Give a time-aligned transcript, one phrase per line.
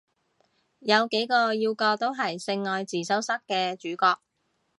[0.79, 4.19] 有幾個要角都係性愛自修室嘅主角